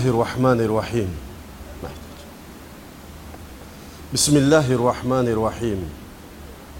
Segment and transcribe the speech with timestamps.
[0.00, 1.10] الله الرحمن الرحيم.
[4.16, 5.80] بسم الله الرحمن الرحيم.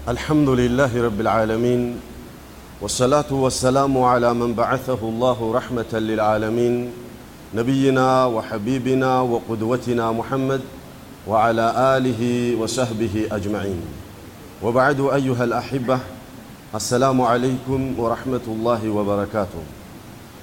[0.09, 2.01] الحمد لله رب العالمين
[2.81, 6.89] والصلاة والسلام على من بعثه الله رحمة للعالمين
[7.53, 10.61] نبينا وحبيبنا وقدوتنا محمد
[11.27, 11.65] وعلى
[11.97, 12.21] آله
[12.57, 13.81] وصحبه أجمعين.
[14.65, 15.99] وبعد أيها الأحبة
[16.75, 19.63] السلام عليكم ورحمة الله وبركاته.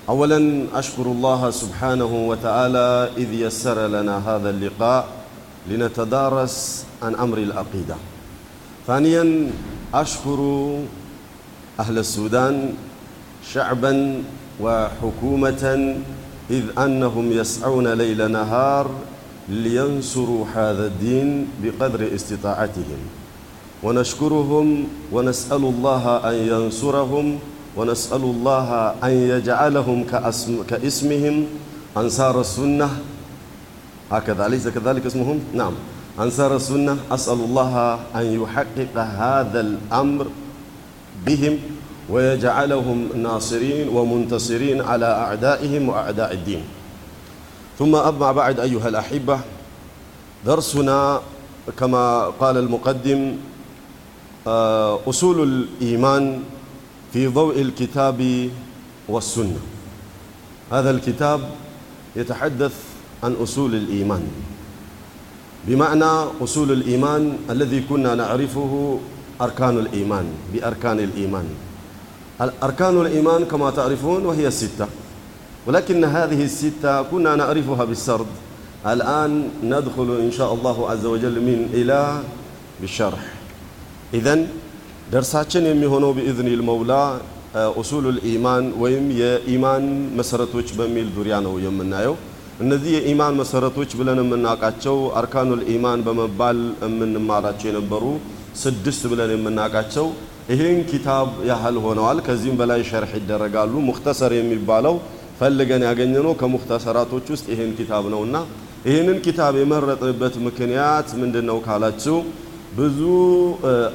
[0.08, 5.08] أولا أشكر الله سبحانه وتعالى إذ يسر لنا هذا اللقاء
[5.68, 7.96] لنتدارس عن أمر العقيدة.
[8.86, 9.50] ثانيا
[9.94, 10.40] أشكر
[11.80, 12.74] أهل السودان
[13.52, 14.22] شعبا
[14.60, 15.64] وحكومة
[16.50, 18.90] إذ أنهم يسعون ليل نهار
[19.48, 23.00] لينصروا هذا الدين بقدر استطاعتهم.
[23.82, 27.38] ونشكرهم ونسأل الله أن ينصرهم
[27.76, 28.68] ونسأل الله
[29.04, 31.46] أن يجعلهم كاسم كاسمهم
[31.96, 32.88] أنصار السنة.
[34.12, 35.74] هكذا أليس كذلك اسمهم؟ نعم
[36.20, 36.96] أنصار السنة.
[37.10, 37.74] أسأل الله
[38.16, 40.26] أن يحقق هذا الأمر
[41.26, 41.54] بهم
[42.08, 46.62] ويجعلهم ناصرين ومنتصرين على أعدائهم وأعداء الدين.
[47.78, 49.38] ثم أما بعد أيها الأحبة
[50.46, 51.20] درسنا
[51.78, 53.36] كما قال المقدم
[55.06, 56.42] أصول الإيمان
[57.12, 58.50] في ضوء الكتاب
[59.08, 59.60] والسنة.
[60.72, 61.40] هذا الكتاب
[62.16, 62.74] يتحدث
[63.22, 64.22] عن أصول الإيمان.
[65.66, 68.98] بمعنى أصول الإيمان الذي كنا نعرفه
[69.40, 71.44] أركان الإيمان بأركان الإيمان.
[72.62, 74.86] أركان الإيمان كما تعرفون وهي الستة
[75.66, 78.26] ولكن هذه الستة كنا نعرفها بالسرد.
[78.86, 82.22] الآن ندخل إن شاء الله عز وجل من إلى
[82.80, 83.34] بالشرح.
[84.14, 84.48] إذن
[85.08, 86.92] ደርሳችን የሚሆነው ቢኢዝኒ ልመውላ
[87.80, 89.84] ኡሱሉል ኢማን ወይም የኢማን
[90.18, 92.14] መሰረቶች በሚል ዙሪያ ነው የምናየው።
[92.64, 98.04] እነዚህ የኢማን መሰረቶች ብለን የምናውቃቸው አርካኑል ኢማን በመባል የምንማራቸው የነበሩ
[98.62, 100.06] ስድስት ብለን የምናውቃቸው
[100.52, 104.94] ይህን ኪታብ ያህል ሆነዋል። ከዚህም በላይ ሸርሕ ይደረጋሉ። ሙክተሰር የሚባለው
[105.40, 108.36] ፈልገን ያገኘነው ከሙክተሰራቶች ውስጥ ይህን ኪታብ ነውና
[108.88, 112.16] ይህንን ኪታብ የመረጥንበት ምክንያት ምንድን ነው ካላችሁ
[112.76, 112.98] ብዙ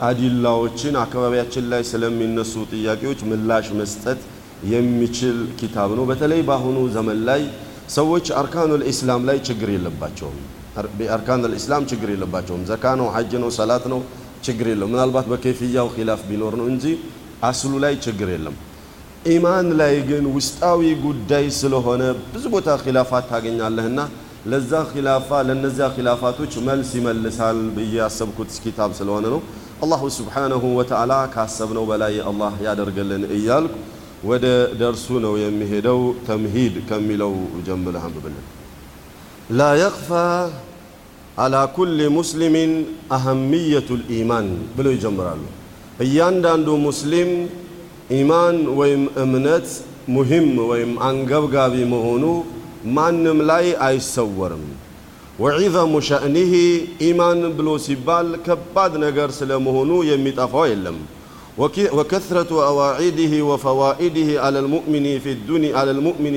[0.08, 4.22] አዲላዎችን አካባቢያችን ላይ ስለሚነሱ ጥያቄዎች ምላሽ መስጠት
[4.72, 7.42] የሚችል ኪታብ ነው። በተለይ በአሁኑ ዘመን ላይ
[7.96, 10.38] ሰዎች አርካኑል ኢስላም ላይ ችግር የለባቸውም።
[11.16, 14.00] አርካኑል ኢስላም ችግር የለባቸውም። ዘካ ነው፣ ሐጅ ነው፣ ሰላት ነው፣
[14.44, 16.86] ችግር የለም። ምናልባት በከይፍያው ኺላፍ ቢኖር ነው እንጂ
[17.44, 18.56] አስሉ ላይ ችግር የለም።
[19.28, 22.02] ኢማን ላይ ግን ውስጣዊ ጉዳይ ስለሆነ
[22.34, 24.00] ብዙ ቦታ ኺላፋት ታገኛለህና
[24.51, 29.41] ለዛ ኺላፋ ለነዚያ ኺላፋቶች መልስ ይመልሳል ብዬ ያሰብኩት ኪታብ ስለሆነ ነው።
[29.85, 33.75] አላሁ ስብሓነሁ ወተዓላ ካሰብነው በላይ አላህ ያደርገልን እያልኩ
[34.25, 34.47] ወደ
[34.81, 37.35] ደርሱ ነው የሚሄደው። ተምሂድ ከሚለው
[37.67, 38.47] ጀምረህ አንብብልን።
[39.59, 40.11] ላ የኽፋ
[41.39, 42.73] አላ ኩል ሙስሊሚን
[43.17, 44.47] አህምየቱል ኢማን
[44.77, 45.43] ብለው ይጀምራሉ።
[46.05, 47.31] እያንዳንዱ ሙስሊም
[48.19, 49.69] ኢማን ወይም እምነት
[50.09, 52.25] ሙሂም ወይም አንገብጋቢ መሆኑ
[52.97, 54.65] ማንም ላይ አይሰወርም።
[55.39, 56.53] ወዒዘሙ ሸእኒህ
[57.09, 60.99] ኢማን ብሎ ሲባል ከባድ ነገር ስለመሆኑ የሚጠፋው የለም።
[61.99, 65.07] ወከስረቱ አዋዒድህ ወፈዋኢድህ አለልሙእሚኒ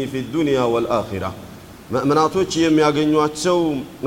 [0.10, 1.26] ፊ ዱንያ ወልአኺራ
[1.94, 3.58] ምእምናቶች የሚያገኟቸው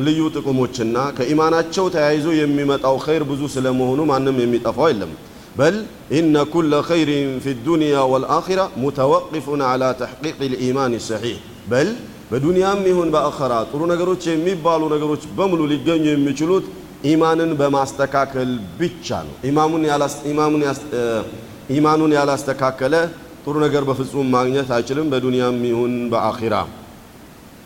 [0.07, 5.13] ልዩ ጥቅሞችና ከኢማናቸው ተያይዞ የሚመጣው ኸይር ብዙ ስለመሆኑ ማንም የሚጠፋው የለም።
[5.59, 5.77] በል
[6.19, 11.37] ኢነ ኩለ ኸይሪን ፊ ዱንያ ወልአኺራ ሙተወቂፉን ዓላ ተሕቂቅ ልኢማን ሰሒሕ
[11.71, 11.91] በል
[12.30, 16.66] በዱንያም ይሁን በአኸራ ጥሩ ነገሮች የሚባሉ ነገሮች በሙሉ ሊገኙ የሚችሉት
[17.12, 19.34] ኢማንን በማስተካከል ብቻ ነው።
[21.72, 22.96] ኢማኑን ያላስተካከለ
[23.44, 26.56] ጥሩ ነገር በፍጹም ማግኘት አይችልም፣ በዱንያም ይሁን በአኺራ።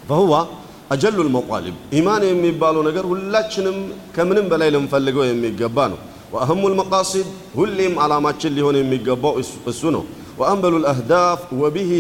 [0.10, 0.34] ፈሁዋ
[0.94, 3.78] አጀሉል መጣሊብ ኢማን የሚባለው ነገር ሁላችንም
[4.16, 6.00] ከምንም በላይ ልንፈልገው የሚገባ ነው።
[6.34, 7.28] ወአህሙል መቃሲድ
[7.58, 9.34] ሁሌም ዓላማችን ሊሆን የሚገባው
[9.72, 10.04] እሱ ነው።
[10.40, 11.92] ወአንበሉል አህዳፍ ወቢሂ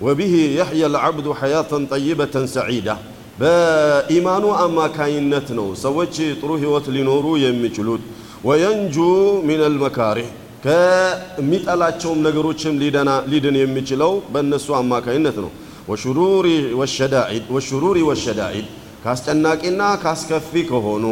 [0.00, 2.88] ወቢሂ የሕያ ልዓብዱ ሐያተን ጠይበተን ሰዒዳ
[3.40, 8.02] በኢማኑ አማካይነት ነው ሰዎች ጥሩ ህይወት ሊኖሩ የሚችሉት።
[8.44, 8.96] ወየንጁ
[9.48, 10.28] ሚነል መካሪህ
[10.64, 12.74] ከሚጠላቸውም ነገሮችም
[13.32, 15.50] ሊድን የሚችለው በእነሱ አማካይነት ነው።
[15.90, 16.48] ወሹሩሪ
[18.10, 18.66] ወሸዳኢድ
[19.04, 21.04] ከአስጨናቂና ካስከፊ ከሆኑ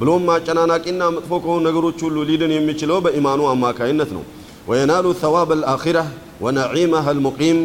[0.00, 4.24] ብሎም አጨናናቂና መጥፎ ከሆኑ ነገሮች ሁሉ ሊድን የሚችለው በኢማኑ አማካይነት ነው።
[4.68, 5.98] ወየናሉ ተዋብ አልአኺራ
[6.44, 7.58] ወነዒመሃ አልሙቂም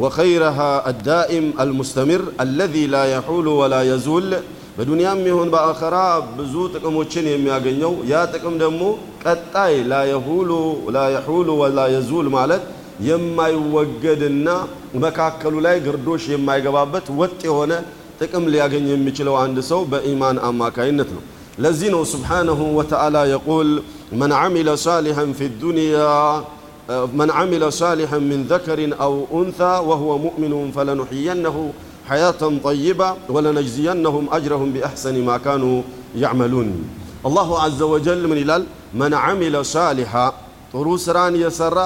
[0.00, 0.58] ወኸይረሃ
[0.90, 4.28] አዳኢም አልሙስተሚር አለዚ ላ የሑሉ ወላ የዙል
[4.76, 5.96] በዱንያም ይሁን በአኸራ
[6.36, 8.82] ብዙ ጥቅሞችን የሚያገኘው ያ ጥቅም ደግሞ
[9.24, 9.94] ቀጣይ ላ
[11.14, 12.62] የሑሉ ወላ የዙል ማለት
[13.08, 14.48] የማይወገድና
[15.04, 17.72] መካከሉ ላይ ግርዶሽ የማይገባበት ወጥ የሆነ
[18.20, 21.22] ጥቅም ሊያገኝ የሚችለው አንድ ሰው በኢማን አማካይነት ነው።
[21.64, 23.70] ለዚህ ነው ስብሓነሁ ወተዓላ የቁል
[24.20, 25.96] መን ዓሚለ ሳሊሐን ፊ ዱንያ
[27.14, 31.56] من عمل صالحا من ذكر أو أنثى وهو مؤمن فلنحيينه
[32.08, 35.82] حياة طيبة ولنجزينهم أجرهم بأحسن ما كانوا
[36.16, 36.68] يعملون
[37.26, 38.62] الله عز وجل من إلال
[38.94, 40.26] من عمل صالحا
[40.72, 41.78] ጥሩ ስራን የሰራ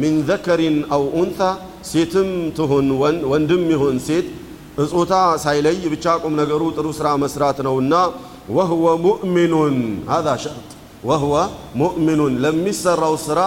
[0.00, 1.40] ሚን ዘከሪን አው ኡንታ
[1.88, 2.86] ሴትም ትሁን
[3.32, 4.26] ወንድም ይሁን ሴት
[4.82, 7.94] እጾታ ሳይለይ ብቻ ቁም ነገሩ ጥሩ ስራ መስራት ነውና
[8.56, 9.76] ወህወ ሙእሚኑን
[10.12, 10.70] ሀዛ ሸርጥ
[11.08, 11.34] ወህወ
[11.80, 13.38] ሙእሚኑን ለሚሰራው ስራ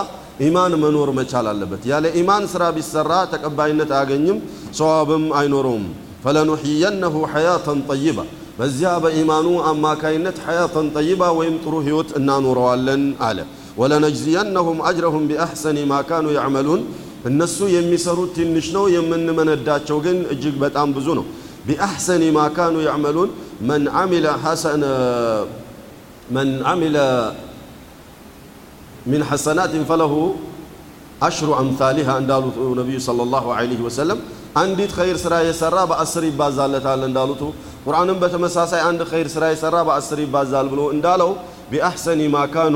[0.46, 4.38] ኢማን መኖር መቻል አለበት። ያለ ኢማን ስራ ቢሰራ ተቀባይነት አያገኝም፣
[4.80, 5.86] ሰዋብም አይኖረውም።
[6.24, 8.18] ፈለኑሕየነሁ ሐያተን ጠይባ
[8.58, 13.40] በዚያ በኢማኑ አማካይነት ሐያተን ጠይባ ወይም ጥሩ ህይወት እናኖረዋለን አለ።
[13.82, 16.82] ወለነጅዚየነሁም አጅረሁም ቢአሕሰኒ ማ ካኑ ያዕመሉን
[17.30, 21.26] እነሱ የሚሰሩት ትንሽ ነው፣ የምንመነዳቸው ግን እጅግ በጣም ብዙ ነው።
[21.68, 23.30] ቢአሕሰኒ ማ ካኑ ያዕመሉን
[23.70, 24.84] መን ዓሚለ ሐሰነ
[26.36, 26.98] መን ዓሚለ
[29.12, 30.14] ሚን ሐሰናትን ፈለሁ
[31.26, 34.20] አሽሩ አምሳሊሃ እንዳሉት ነቢዩ ሰለላሁ ዐለይሂ ወሰለም
[34.62, 37.42] አንዲት ኸይር ስራ የሰራ በአስር ይባዛለታል እንዳሉት
[37.86, 41.32] ቁርአንም በተመሳሳይ አንድ ኸይር ስራ የሰራ በአስር ይባዛል ብሎ እንዳለው
[41.72, 42.76] ቢአሕሰኒ ማ ካኑ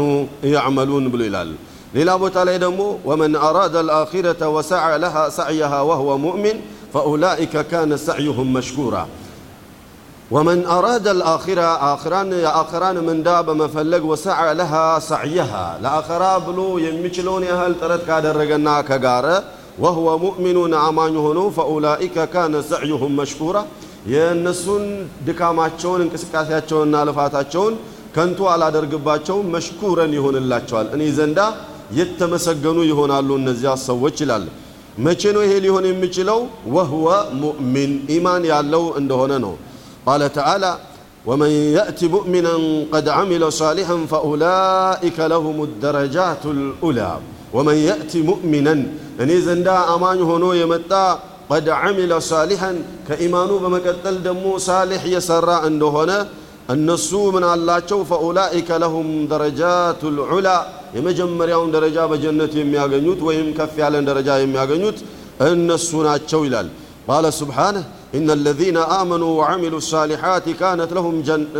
[0.53, 1.49] ያዕመሉን ብሎ ይላል።
[1.97, 2.79] ሌላ ቦታ ላይ ደግሞ
[3.09, 6.57] ወመን አራደ አልአኺረተ ወሰዐ ለሃ ሰዕየሃ ወህወ ሙእሚን
[6.93, 8.95] ፈኡላኢከ ካነ ሰዕዩሁም መሽኩራ
[10.31, 14.73] ወመን አራደ አልአኺራ አኺራን የአኺራን ምንዳ በመፈለግ ወሰዐ ለሃ
[15.05, 15.51] ሰዕየሃ
[15.83, 19.27] ለአኺራ ብሎ የሚችለውን ያህል ጥረት ካደረገና ከጋረ
[19.83, 23.57] ወህወ ሙእሚኑን አማኝ ሆኖ ፈኡላኢከ ካነ ሰዕዩሁም መሽኩራ
[24.13, 24.83] የእነሱን
[25.27, 27.73] ድካማቸውን እንቅስቃሴያቸውንና ልፋታቸውን
[28.15, 31.39] ከንቱ አላደርግባቸውም መሽኩረን ይሆንላቸዋል እኔ ዘንዳ
[31.97, 34.45] የተመሰገኑ ይሆናሉ እነዚያ ሰዎች ይላል።
[35.05, 36.39] መቼ ነው ይሄ ሊሆን የሚችለው?
[36.75, 37.07] ወህወ
[37.41, 39.53] ሙእሚን ኢማን ያለው እንደሆነ ነው።
[40.07, 40.65] ቃለ ተዓላ
[41.25, 46.99] ወመን የእቲ ሙእሚናን ቀድ ዓሚለ ሳሊሐን ፈኡላኢከ ለሁም ደረጃቱ ልኡላ
[47.55, 48.81] ወመን የእቲ ሙእሚናን
[49.23, 50.91] እኔ ዘንዳ አማኝ ሆኖ የመጣ
[51.51, 52.77] ቀድ ዓሚለ ሳሊሐን
[53.07, 56.11] ከኢማኑ በመቀጠል ደግሞ ሳሊሕ የሰራ እንደሆነ
[56.73, 57.99] እነሱ ምን አላቸው?
[58.09, 60.47] ፈኡላኢከ ለሁም ደረጃቱ ልዑላ
[60.97, 64.97] የመጀመሪያውን ደረጃ በጀነት የሚያገኙት ወይም ከፍ ያለን ደረጃ የሚያገኙት
[65.47, 66.67] እነሱ ናቸው ይላል።
[68.11, 70.45] ቃለ ስብሓነህ ኢነ አለዚነ አመኑ ወዓሚሉ ሳሊሓት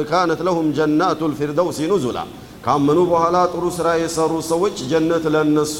[0.09, 2.17] ካነት ለሁም ጀናቱ ልፊርደውሲ ኑዙላ
[2.65, 5.77] ካመኑ በኋላ ጥሩ ሥራ የሰሩ ሰዎች ጀነት ለነሱ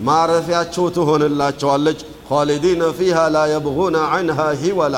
[0.00, 1.98] ማረፊያቸው ትሆንላቸዋለች።
[2.28, 4.96] ኻሊዲነ ፊሃ ላ የብጉነ ዐንሃ ሂወላ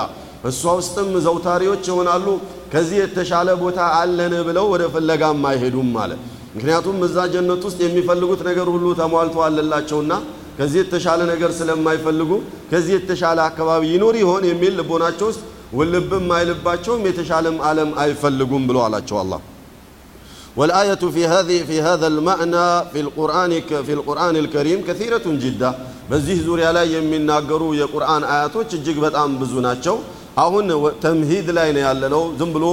[0.50, 2.26] እሷ ውስጥም ዘውታሪዎች ይሆናሉ።
[2.72, 6.20] ከዚህ የተሻለ ቦታ አለን ብለው ወደ ፍለጋም አይሄዱም ማለት
[6.56, 10.12] ምክንያቱም እዛ ጀነት ውስጥ የሚፈልጉት ነገር ሁሉ ተሟልቶ አለላቸውና
[10.60, 12.30] ከዚህ የተሻለ ነገር ስለማይፈልጉ
[12.70, 15.42] ከዚህ የተሻለ አካባቢ ይኖር ይሆን የሚል ልቦናቸው ውስጥ
[15.78, 19.40] ውልብም አይልባቸውም የተሻለም ዓለም አይፈልጉም ብሎ አላቸው አላህ
[20.56, 23.52] والآية في هذه في هذا المعنى في القرآن
[23.86, 25.70] في القرآن الكريم كثيرة جدا
[26.10, 29.96] በዚህ ዙሪያ ላይ የሚናገሩ የቁርአን አያቶች እጅግ በጣም ብዙ ናቸው።
[30.44, 30.66] አሁን
[31.04, 32.64] ተምሂድ ላይ ነው ያለነው። ዝም ብሎ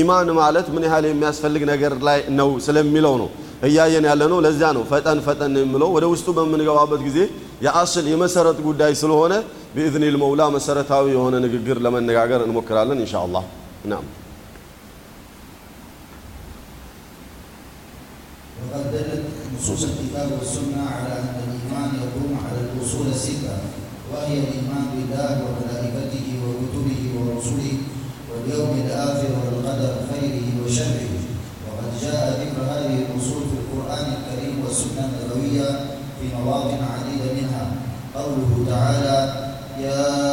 [0.00, 3.28] ኢማን ማለት ምን ያህል የሚያስፈልግ ነገር ላይ ነው ስለሚለው ነው
[3.68, 7.18] እያየን ያለ ነው። ለዚያ ነው ፈጠን ፈጠን የምለው ወደ ውስጡ በምንገባበት ጊዜ
[7.66, 9.32] የአስል የመሰረት ጉዳይ ስለሆነ
[9.74, 13.44] ቢኢዝኒል መውላ መሰረታዊ የሆነ ንግግር ለመነጋገር እንሞክራለን ኢንሻአላህ።
[13.86, 14.06] ናም
[18.62, 19.22] وقد دلت
[19.54, 23.56] نصوص الكتاب والسنة على أن الإيمان يقوم على الأصول الستة
[24.10, 27.72] وهي الإيمان بالله وملائكته وكتبه ورسله
[28.30, 29.92] واليوم الآخر والقدر
[36.19, 37.65] في مواطن عديدة منها.
[38.15, 39.33] قوله تعالى
[39.79, 40.24] يا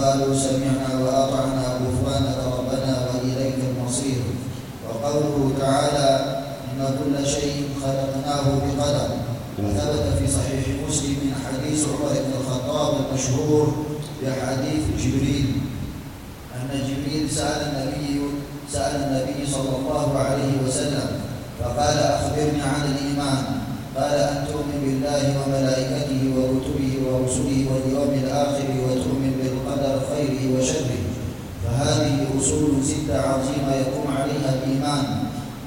[0.00, 4.20] وقالوا سمعنا وأطعنا غفرانك ربنا وإليك المصير.
[4.88, 6.08] وقوله تعالى
[6.72, 9.08] إن كل شيء خلقناه بقدر.
[9.58, 13.66] وثبت في صحيح مسلم من حديث عمر بن الخطاب المشهور
[14.22, 15.46] بحديث جبريل.
[16.56, 18.20] أن جبريل سأل النبي
[18.72, 21.08] سأل النبي صلى الله عليه وسلم
[21.60, 23.44] فقال أخبرني عن الإيمان.
[23.96, 29.19] قال أن تؤمن بالله وملائكته وكتبه ورسله واليوم الآخر وتؤمن
[30.58, 30.98] وشره
[31.64, 35.04] فهذه أصول ستة عظيمة يقوم عليها الإيمان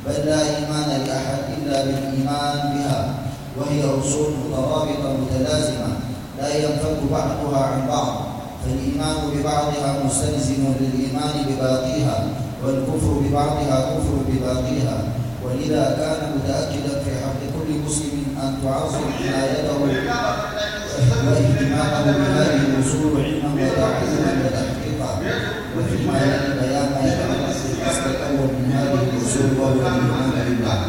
[0.05, 3.13] بل لا إيمان لأحد إلا بالإيمان بها
[3.57, 5.87] وهي أصول مترابطة متلازمة
[6.41, 8.13] لا ينفك بعضها عن بعض.
[8.65, 12.27] فالإيمان ببعضها مستلزم للإيمان بباقيها
[12.65, 14.97] والكفر ببعضها كفر بباقيها.
[15.45, 19.73] ولذا كان متأكدا في حق كل مسلم أن تعظم عنايته
[21.25, 25.11] واهتمامه بهذه الأصول علما وتعليما وتحقيقا
[25.77, 30.79] وفيما يلي بيان ما يتعلق بالفصل الأول من هذه الأصول وهو الإيمان بالله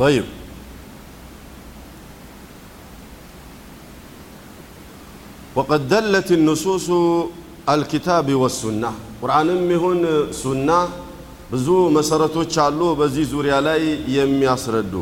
[0.00, 0.24] طيب
[5.56, 6.86] وقد دلت النصوص
[7.68, 8.90] الكتاب والسنة
[9.22, 9.98] ቁርአንም ይሁን
[10.42, 10.68] ሱና
[11.52, 13.82] ብዙ መሰረቶች አሉ በዚህ ዙሪያ ላይ
[14.16, 14.94] የሚያስረዱ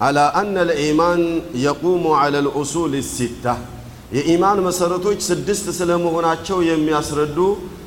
[0.00, 1.20] على أن الإيمان
[1.68, 3.54] يقوم على الأصول الستة
[4.16, 7.38] የኢማን መሰረቶች ስድስት ስለመሆናቸው የሚያስረዱ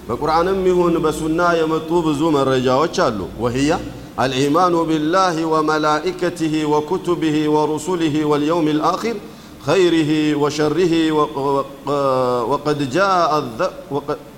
[0.09, 3.71] በቁርአንም ይሁን በሱና የመጡ ብዙ መረጃዎች አሉ ወህያ
[4.19, 9.15] الإيمان بالله وملائكته وكتبه ورسله واليوم الآخر
[9.67, 10.11] خيره
[10.41, 10.93] وشره
[12.51, 13.43] وقد جاء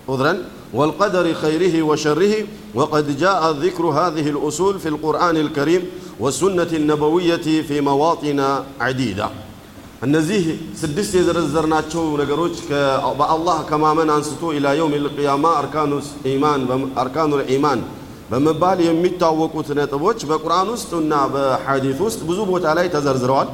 [0.10, 0.34] عذرا
[0.74, 2.34] والقدر خيره وشره
[2.76, 5.82] وقد جاء ذكر هذه الأصول في القرآن الكريم
[6.20, 8.40] والسنة النبوية في مواطن
[8.80, 9.30] عديدة
[10.06, 10.42] እነዚህ
[10.82, 12.56] ስድስት የዘረዘርናቸው ነገሮች
[13.20, 15.46] በአላህ ከማመን አንስቶ ኢላ የውም ልቅያማ
[17.04, 17.82] አርካኑ ኢማን
[18.32, 23.50] በመባል የሚታወቁት ነጥቦች በቁርአን ውስጥና በሐዲት ውስጥ ብዙ ቦታ ላይ ተዘርዝረዋል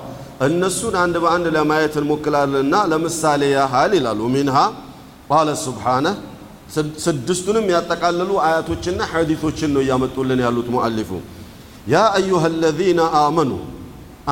[0.47, 4.57] እነሱን አንድ በአንድ ለማየት እንሞክላለንና ለምሳሌ ያህል ይላሉ ሚንሃ
[5.29, 6.15] ቃለ ሱብሓነህ
[7.05, 11.09] ስድስቱንም ያጠቃለሉ አያቶችና ሐዲቶችን ነው እያመጡልን ያሉት ሙአሊፉ
[11.93, 13.51] ያ አዩሃ አለዚነ አመኑ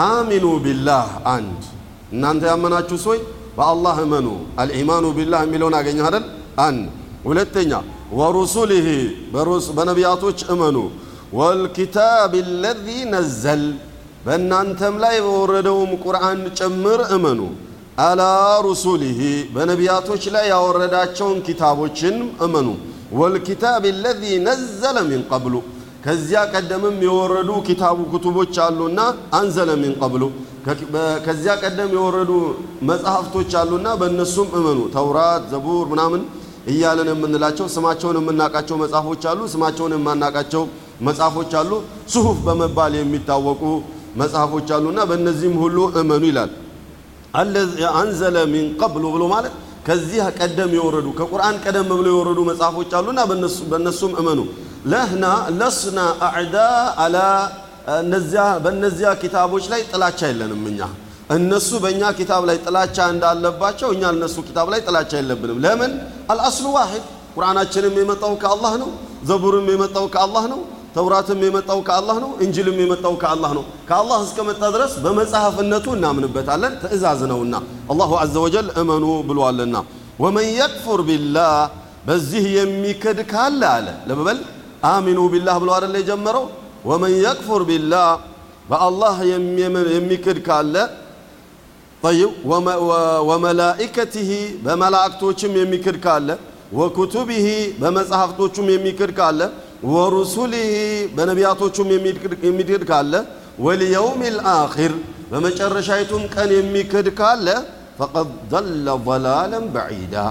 [0.05, 1.61] አሚኑ ቢላህ አንድ
[2.13, 3.21] እናንተ ያመናችሁ ሰዎች
[3.57, 4.27] በአላህ እመኑ
[4.61, 6.25] አልኢማኑ ቢላህ የሚለውን አገኘ አይደል
[6.65, 6.83] አንድ
[7.25, 7.71] ሁለተኛ
[8.19, 8.87] ወሩሱሊህ
[9.75, 10.77] በነቢያቶች እመኑ
[11.39, 12.31] ወልኪታብ
[12.63, 13.63] ለዚ ነዘል
[14.25, 17.39] በእናንተም ላይ በወረደውም ቁርአን ጭምር እመኑ
[18.01, 18.21] አላ
[18.65, 19.19] ሩሱሊህ
[19.55, 22.67] በነቢያቶች ላይ ያወረዳቸውን ኪታቦችን እመኑ
[23.19, 25.55] ወልኪታብ ለዚ ነዘለ ሚን ቀብሉ
[26.06, 29.00] ከዚያ ቀደምም የወረዱ ኪታቡ ክቱቦች አሉና
[29.38, 30.22] አንዘለ ሚን ቀብሉ።
[31.26, 32.30] ከዚያ ቀደም የወረዱ
[32.90, 36.22] መጽሐፍቶች አሉና በእነሱም እመኑ። ተውራት ዘቡር ምናምን
[36.66, 40.62] እያለን የምንላቸው ስማቸውን የምናውቃቸው መጽሐፎች አሉ። ስማቸውን የማናውቃቸው
[41.08, 41.72] መጽሐፎች አሉ።
[42.12, 43.62] ጽሁፍ በመባል የሚታወቁ
[44.22, 46.52] መጽሐፎች አሉና በእነዚህም ሁሉ እመኑ ይላል።
[48.00, 49.54] አንዘለ ሚን ቀብሉ ብሎ ማለት
[49.88, 53.20] ከዚህ ቀደም የወረዱ ከቁርአን ቀደም ብሎ የወረዱ መጽሐፎች አሉና
[53.72, 54.40] በእነሱም እመኑ
[54.91, 55.25] ለህና
[55.59, 56.57] ለስና አዕዳ
[57.03, 57.17] አላ
[58.01, 60.81] እነዚያ በእነዚያ ኪታቦች ላይ ጥላቻ የለንም እኛ
[61.35, 65.91] እነሱ በእኛ ኪታብ ላይ ጥላቻ እንዳለባቸው እኛ እነሱ ኪታብ ላይ ጥላቻ የለብንም ለምን
[66.33, 68.89] አልአስሉ ዋሂድ ቁርአናችንም የመጣው ከአላህ ነው
[69.29, 70.61] ዘቡርም የመጣው ከአላህ ነው
[70.95, 77.55] ተውራትም የመጣው ከአላህ ነው እንጅልም የመጣው ከአላህ ነው ከአላህ እስከመጣ ድረስ በመጽሐፍነቱ እናምንበታለን ትእዛዝ ነውና
[77.93, 79.77] አላሁ አዘ ወጀል እመኑ ብሏልና
[80.23, 81.53] ወመን የክፉር ቢላህ
[82.07, 84.39] በዚህ የሚክድ ካለ አለ ለበበል
[84.88, 86.44] አሚኑ ቢላህ ብሎ አይደለ የጀመረው
[86.90, 88.08] ወመን የክፉር ቢላህ
[88.70, 89.16] በአላህ
[89.96, 90.74] የሚክድ ካለ
[92.02, 92.30] طيب
[93.28, 94.30] ወመላኢከቲሂ
[94.64, 96.28] በመላእክቶችም የሚክድ ካለ
[96.78, 97.46] ወኩቱቢሂ
[97.80, 99.40] በመጽሐፍቶቹም የሚክድ ካለ
[99.92, 100.72] ወሩሱሊሂ
[101.16, 101.88] በነቢያቶቹም
[102.46, 103.12] የሚክድ ካለ
[103.66, 104.92] ወልየውም ልአኪር
[105.30, 107.46] በመጨረሻይቱም ቀን የሚክድ ካለ
[107.98, 110.26] ፈቀድ ضل ضلالا بعيدا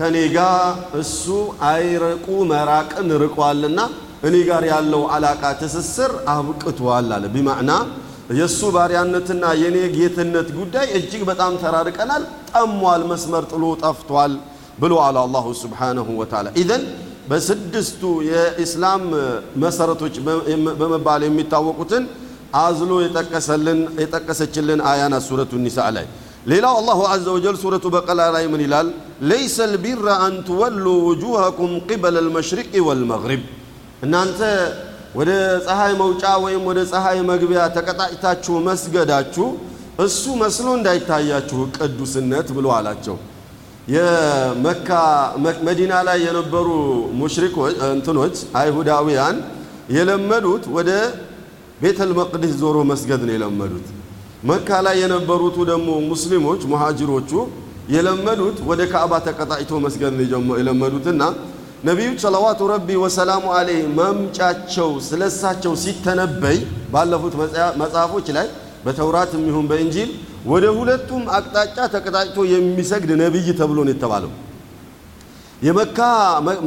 [0.00, 0.60] ከኔ ጋር
[1.00, 1.24] እሱ
[1.70, 3.80] አይረቁ መራቅን ርቋልና
[4.28, 7.72] እኔ ጋር ያለው አላቃ ትስስር አብቅቷል አለ። ቢማዕና
[8.38, 14.34] የእሱ ባሪያነትና የኔ ጌትነት ጉዳይ እጅግ በጣም ተራርቀናል ጠሟል መስመር ጥሎ ጠፍቷል
[14.78, 16.84] ብሎ አለ አላሁ ስብሓንሁ ወተዓላ። ኢዘን
[17.30, 19.02] በስድስቱ የኢስላም
[19.64, 20.14] መሰረቶች
[20.80, 22.04] በመባል የሚታወቁትን
[22.60, 22.92] አዝሎ
[24.00, 26.06] የጠቀሰችልን አያና ሱረቱ ኒሳ ላይ
[26.46, 28.86] ሌላው አላሁ አዘ ወጀል ሱረቱ በቀላ ላይ ምን ይላል?
[29.22, 33.42] ለይሰ ልቢራ አን ትወሉ ውጁሃኩም ቅበለ ልመሽሪቅ ወልመግሪብ።
[34.04, 34.40] እናንተ
[35.14, 35.30] ወደ
[35.66, 39.46] ፀሐይ መውጫ ወይም ወደ ፀሐይ መግቢያ ተቀጣጭታችሁ መስገዳችሁ
[40.04, 43.16] እሱ መስሎ እንዳይታያችሁ ቅዱስነት ብሎ አላቸው።
[43.94, 44.88] የመካ
[45.66, 46.68] መዲና ላይ የነበሩ
[47.20, 49.36] ሙሽሪኮች እንትኖች አይሁዳውያን
[49.96, 50.90] የለመዱት ወደ
[51.82, 53.86] ቤተል መቅዲስ ዞሮ መስገድ ነው የለመዱት።
[54.44, 57.30] መካ ላይ የነበሩቱ ደግሞ ሙስሊሞች ሙሃጅሮቹ
[57.94, 60.14] የለመዱት ወደ ካዕባ ተቀጣጭቶ መስገድ
[60.60, 61.22] የለመዱትና
[61.84, 66.58] ነቢዩ ሰለዋቱ ረቢ ወሰላሙ አለይህ መምጫቸው ስለሳቸው ሲተነበይ
[66.92, 67.34] ባለፉት
[67.82, 68.46] መጽሐፎች ላይ
[68.84, 70.10] በተውራትም ይሁን በእንጂል
[70.50, 74.32] ወደ ሁለቱም አቅጣጫ ተቀጣጭቶ የሚሰግድ ነቢይ ተብሎ ነው የተባለው።
[75.66, 75.98] የመካ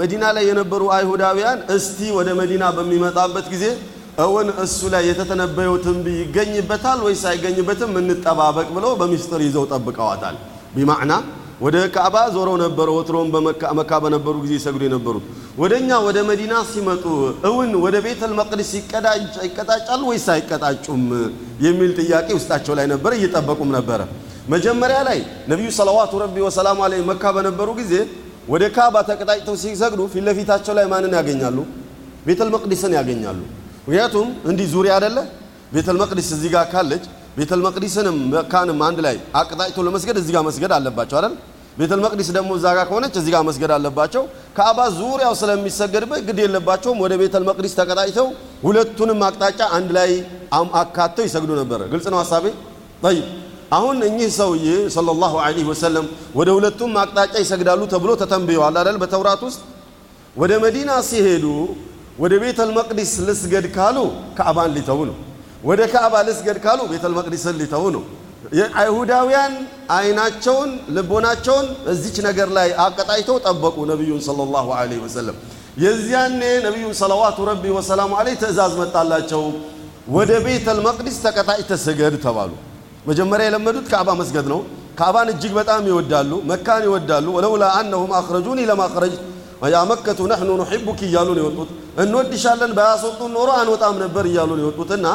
[0.02, 3.66] መዲና ላይ የነበሩ አይሁዳውያን እስቲ ወደ መዲና በሚመጣበት ጊዜ
[4.18, 10.36] እውን እሱ ላይ የተተነበየው ትንቢይ ይገኝበታል ወይስ አይገኝበትም እንጠባበቅ ብለው በሚስጥር ይዘው ጠብቀዋታል።
[10.76, 11.14] ቢማዕና
[11.62, 15.26] ወደ ካዕባ ዞረው ነበረ። ወትሮም በመካ በነበሩ ጊዜ ይሰግዱ የነበሩት
[15.58, 17.04] ወደኛ ወደ መዲና ሲመጡ
[17.50, 18.72] እውን ወደ ቤተል መቅደስ
[19.46, 21.04] ይቀጣጫሉ ወይስ አይቀጣጩም
[21.66, 24.00] የሚል ጥያቄ ውስጣቸው ላይ ነበረ። እየጠበቁም ነበረ።
[24.50, 25.20] መጀመሪያ ላይ
[25.52, 27.94] ነቢዩ ሰለዋቱ ረቢ ወሰላሙ አለይህ መካ በነበሩ ጊዜ
[28.48, 31.58] ወደ ካዕባ ተቀጣጭተው ሲሰግዱ ፊት ለፊታቸው ላይ ማንን ያገኛሉ?
[32.28, 33.40] ቤተል መቅዲስን ያገኛሉ።
[33.84, 35.18] ምክንያቱም እንዲህ ዙሪያ አይደለ
[35.76, 37.04] ቤተል መቅዲስ እዚህ ጋር ካለች
[37.38, 41.34] ቤተል መቅዲስንም መካንም አንድ ላይ አቅጣጭቶ ለመስገድ እዚህ ጋር መስገድ አለባቸው አይደል?
[41.80, 44.24] ቤተል መቅዲስ ደግሞ እዛ ጋር ከሆነች እዚህ ጋር መስገድ አለባቸው።
[44.58, 48.28] ካዕባ ዙሪያው ስለሚሰገድበት ግድ የለባቸውም። ወደ ቤተል መቅዲስ ተቀጣጭተው
[48.66, 50.12] ሁለቱንም አቅጣጫ አንድ ላይ
[50.82, 52.46] አካተው ይሰግዱ ነበረ። ግልጽ ነው ሀሳቤ?
[53.04, 53.26] ጠይብ
[53.74, 56.06] አሁን እኚህ ሰውዬ ሰለላሁ ዐለይሂ ወሰለም
[56.38, 58.98] ወደ ሁለቱም አቅጣጫ ይሰግዳሉ ተብሎ ተተንብየዋል አይደል?
[59.04, 59.62] በተውራት ውስጥ
[60.36, 61.46] ወደ መዲና ሲሄዱ
[62.18, 63.98] ወደ ቤተል መቅዲስ ልስገድ ካሉ
[64.38, 65.16] ካዕባን ሊተው ነው።
[65.64, 68.04] ወደ ካዕባ ልስገድ ካሉ ቤተል መቅዲስን ሊተው ነው።
[68.58, 69.54] የአይሁዳውያን
[69.98, 75.38] አይናቸውን ልቦናቸውን እዚች ነገር ላይ አቀጣይተው ጠበቁ ነቢዩን ሰለላሁ ዐለይሂ ወሰለም።
[75.84, 79.44] የዚያኔ ነቢዩን ሰለዋቱ ረቢ ወሰላሙ ዐለይህ ትእዛዝ መጣላቸው።
[80.16, 82.52] ወደ ቤተል መቅዲስ ተቀጣጭተህ ስገድ ተባሉ።
[83.08, 84.60] መጀመሪያ የለመዱት ካዕባ መስገድ ነው።
[85.00, 89.14] ካዕባን እጅግ በጣም ይወዳሉ፣ መካን ይወዳሉ። ወለውላ አነሁም አኽረጁኒ ለማ ኸረጅ
[89.72, 91.70] ያ መከቱ ነሕኑ ኑሒቡክ እያሉ ነው የወጡት።
[92.04, 95.08] እንወድሻለን ባያስወጡን ኖሮ አንወጣም ነበር እያሉ ነው የወጡትና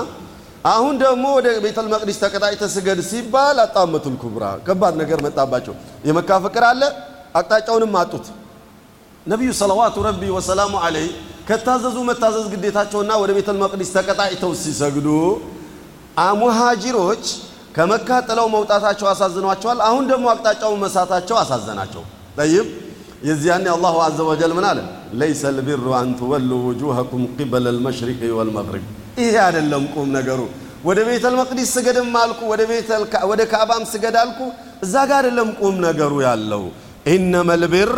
[0.68, 5.74] አሁን ደግሞ ወደ ቤተል መቅዲስ ተቀጣጭተህ ስገድ ሲባል አጣመቱል ኩብራ ከባድ ነገር መጣባቸው።
[6.08, 6.82] የመካ ፍቅር አለ፣
[7.38, 8.26] አቅጣጫውንም አጡት።
[9.26, 11.10] ነቢዩ ሰለዋቱ ረቢ ወሰላሙ ዐለይህ
[11.48, 15.08] ከታዘዙ መታዘዝ ግዴታቸውና ወደ ቤተል መቅዲስ ተቀጣጭተው ሲሰግዱ
[16.38, 17.24] ሙሃጂሮች
[17.76, 22.02] ከመካ ጥለው መውጣታቸው አሳዝኗቸዋል። አሁን ደግሞ አቅጣጫውን መሳታቸው አሳዘናቸው።
[22.38, 22.66] ጠይብ
[23.27, 24.79] የዚያኔ አላሁ አዘ ወጀል ምን አለ?
[25.19, 28.85] ለይሰ ልቢሩ አን ትወሉ ውጁሀኩም ቂበለ ልመሽሪቅ ወልመግሪብ
[29.19, 30.41] ይሄ አይደለም ቁም ነገሩ።
[30.83, 32.39] ወደ ቤተል መቅዲስ ስገድም አልኩ፣
[33.31, 34.39] ወደ ካዕባም ስገድ አልኩ።
[34.85, 36.63] እዛ ጋር አይደለም ቁም ነገሩ ያለው።
[37.13, 37.91] ኢነመል ቢር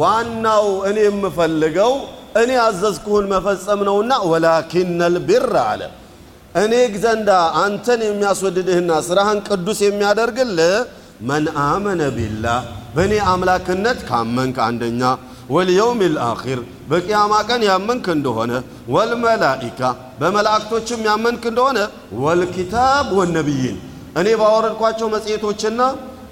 [0.00, 1.92] ዋናው እኔ የምፈልገው
[2.40, 5.82] እኔ አዘዝኩህን መፈጸም ነውና፣ ወላኪነል ቢር አለ
[6.54, 7.30] እኔ ዘንዳ
[7.62, 10.74] አንተን የሚያስወድድህና ስራህን ቅዱስ የሚያደርግልህ
[11.28, 12.58] መን አመነ ቢላህ
[12.95, 15.01] በእኔ አምላክነት ካመንክ አንደኛ
[15.49, 18.51] ወልየውም ልአኺር በቅያማ ቀን ያመንክ እንደሆነ
[18.95, 19.81] ወልመላኢካ
[20.19, 21.79] በመላእክቶችም ያመንክ እንደሆነ
[22.23, 23.77] ወልኪታብ ወነቢይን
[24.21, 25.81] እኔ ባወረድኳቸው መጽሔቶችና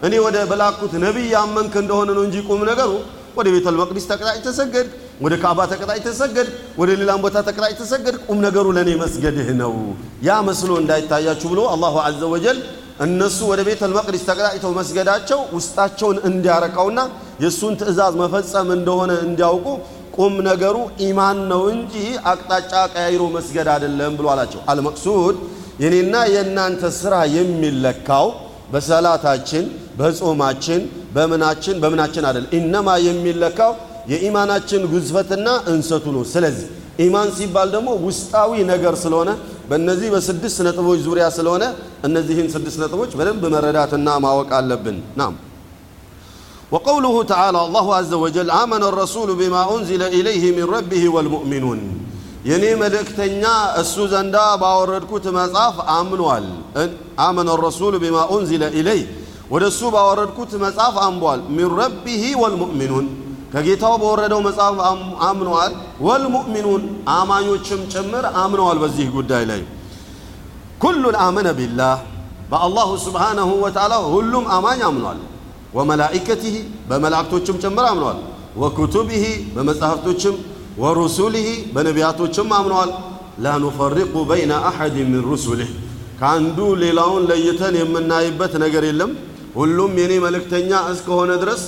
[0.08, 2.92] እኔ ወደ በላኩት ነቢይ ያመንክ እንደሆነ ነው እንጂ ቁም ነገሩ
[3.38, 4.88] ወደ ቤተል መቅዲስ ተቀጣጭ ተሰገድ፣
[5.22, 6.48] ወደ ካዕባ ተቀጣጭ ተሰገድ፣
[6.80, 9.74] ወደ ሌላም ቦታ ተቀጣጭ ተሰገድ። ቁም ነገሩ ለእኔ መስገድህ ነው።
[10.28, 12.58] ያ መስሎ እንዳይታያችሁ ብሎ አላሁ ዐዘ ወጀል
[13.00, 17.00] እነሱ ወደ ቤተል መቅዲስ ተቀጣጭተው መስገዳቸው ውስጣቸውን እንዲያረካውና
[17.44, 19.66] የእሱን ትእዛዝ መፈጸም እንደሆነ እንዲያውቁ
[20.18, 21.94] ቁም ነገሩ ኢማን ነው እንጂ
[22.32, 25.38] አቅጣጫ ቀያይሮ መስገድ አይደለም ብሎ አላቸው። አልመቅሱድ
[25.84, 28.28] የኔና የእናንተ ስራ የሚለካው
[28.74, 29.64] በሰላታችን፣
[30.00, 30.82] በጾማችን፣
[31.16, 33.72] በምናችን በምናችን አይደለም። ኢነማ የሚለካው
[34.12, 36.68] የኢማናችን ግዝፈትና እንሰቱ ነው። ስለዚህ
[37.04, 39.30] ኢማን ሲባል ደግሞ ውስጣዊ ነገር ስለሆነ
[39.71, 41.65] በእነዚህ በስድስት ነጥቦች ዙሪያ ስለሆነ
[42.07, 45.35] እነዚህን ስድስት ነጥቦች በደንብ መረዳትና ማወቅ አለብን። ናም
[46.73, 51.81] ወቀውሉሁ ተዓላ አላሁ አዘ ወጀል አመነ ረሱሉ ቢማ ኡንዚለ ኢለይህ ሚን ረቢህ ወልሙእሚኑን
[52.47, 53.43] የኔ መልእክተኛ
[53.81, 56.47] እሱ ዘንዳ ባወረድኩት መጽሐፍ አምኗል።
[57.25, 59.07] አመነ ረሱሉ ቢማ ኡንዚለ ኢለይህ
[59.53, 63.07] ወደ እሱ ባወረድኩት መጽሐፍ አምቧል። ሚን ረቢህ ወልሙእሚኑን
[63.53, 64.77] ከጌታው በወረደው መጽሐፍ
[65.29, 65.73] አምነዋል።
[66.07, 66.83] ወልሙእሚኑን
[67.15, 69.61] አማኞችም ጭምር አምነዋል። በዚህ ጉዳይ ላይ
[70.83, 71.97] ኩሉን አመነ ቢላህ
[72.51, 75.21] በአላሁ ስብሓነሁ ወተዓላ ሁሉም አማኝ አምኗል።
[75.77, 76.57] ወመላኢከቲህ
[76.91, 78.19] በመላእክቶችም ጭምር አምነዋል።
[78.57, 80.37] ወኩቱቢህ በመጽሐፍቶችም
[80.79, 82.91] ወሩሱሊህ በነቢያቶችም አምነዋል።
[83.45, 85.71] ላ ኑፈሪቁ በይነ አሐድ ምን ሩሱሊህ
[86.21, 89.11] ከአንዱ ሌላውን ለይተን የምናይበት ነገር የለም።
[89.57, 91.63] ሁሉም የኔ መልእክተኛ እስከሆነ ድረስ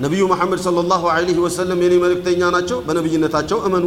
[0.00, 3.84] ነቢዩ መሐመድ ሰለላሁ ዐለይሂ ወሰለም የኔ መልእክተኛ ናቸው፣ በነቢይነታቸው እመኑ።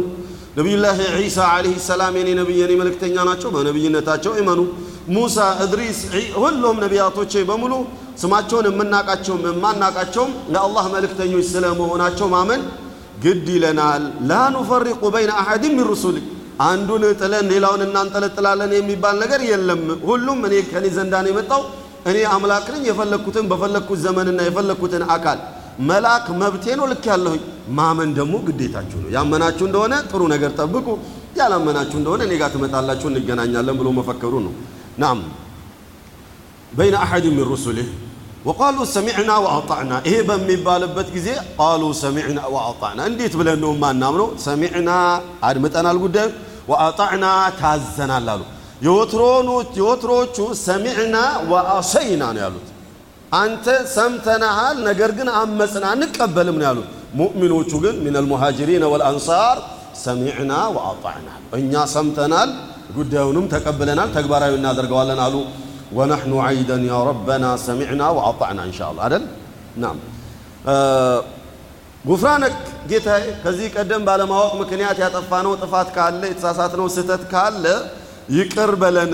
[0.56, 4.60] ነቢዩላህ ዒሳ ዐለይሂ ሰላም የኔ ነቢይ የኔ መልእክተኛ ናቸው፣ በነቢይነታቸው እመኑ።
[5.14, 5.98] ሙሳ፣ እድሪስ፣
[6.38, 7.72] ሁሉም ነቢያቶቼ በሙሉ
[8.22, 12.62] ስማቸውን የምናቃቸውም የማናቃቸውም የአላህ መልእክተኞች ስለመሆናቸው ማመን
[13.24, 16.16] ግድ ይለናል። ላ ኑፈሪቁ በይነ አሐድን ሚን ሩሱሊ
[16.66, 21.62] አንዱን ጥለን ሌላውን እናንጠለጥላለን የሚባል ነገር የለም። ሁሉም እኔ ከኔ ዘንዳ ነው የመጣው
[22.06, 25.38] እኔ አምላክ ነኝ፣ የፈለግኩትን በፈለግኩት ዘመንና የፈለግኩትን አካል
[25.82, 27.42] መላክ መብቴ ነው፣ ልክ ያለሁኝ።
[27.78, 30.86] ማመን ደግሞ ግዴታችሁ ነው። ያመናችሁ እንደሆነ ጥሩ ነገር ጠብቁ፣
[31.36, 34.52] ያላመናችሁ እንደሆነ እኔ ጋር ትመጣላችሁ፣ እንገናኛለን ብሎ መፈከሩ ነው።
[34.98, 35.18] ናም
[36.72, 37.88] በይነ አሐድን ሚን ሩሱሊህ
[38.46, 44.28] ወቃሉ ሰሚዕና ወአጣዕና። ይሄ በሚባልበት ጊዜ ቃሉ ሰሚዕና ወአጣዕና። እንዴት ብለን ነው ማናምነው?
[44.46, 44.90] ሰሚዕና
[45.48, 46.28] አድምጠናል ጉዳዩ፣
[46.70, 47.24] ወአጣዕና
[47.60, 48.42] ታዘናል አሉ።
[49.76, 51.16] የወትሮዎቹ ሰሚዕና
[51.50, 52.66] ወአሰይና ነው ያሉት።
[53.35, 56.87] አንተ ሰምተናሃል፣ ነገር ግን አመፅና አንቀበልም ነው ያሉት።
[57.19, 59.57] ሙእሚኖቹ ግን ሚነል ሙሃጅሪን ወልአንሳር
[60.03, 61.27] ሰሚዕና ወአጣዕና፣
[61.59, 62.49] እኛ ሰምተናል፣
[62.97, 65.35] ጉዳዩንም ተቀብለናል፣ ተግባራዊ እናደርገዋለን አሉ።
[65.97, 69.23] ወነሕኑ ዓይደን ያ ረበና ሰሚዕና ወአጣዕና ኢንሻአላህ አይደል?
[69.83, 69.97] ናም
[72.05, 72.55] ጉፍራነክ
[72.89, 77.65] ጌታዬ፣ ከዚህ ቀደም ባለማወቅ ምክንያት ያጠፋነው ጥፋት ካለ የተሳሳትነው ስህተት ካለ
[78.37, 79.13] ይቅር በለን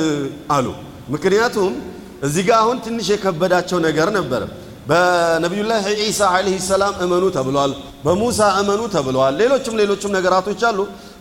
[0.55, 0.67] አሉ።
[1.13, 1.73] ምክንያቱም
[2.22, 4.42] እዚህ ጋር አሁን ትንሽ የከበዳቸው ነገር ነበረ።
[4.88, 7.72] በነቢዩላህ ዒሳ ዓለይሂ ሰላም እመኑ ተብሏል።
[8.04, 10.78] በሙሳ እመኑ ተብለዋል። ሌሎችም ሌሎችም ነገራቶች አሉ።